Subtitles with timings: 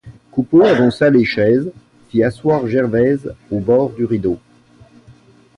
[0.31, 1.71] Coupeau avança les chaises,
[2.09, 4.39] fit asseoir Gervaise au bord du rideau.